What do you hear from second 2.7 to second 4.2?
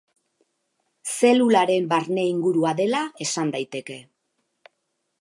dela esan daiteke.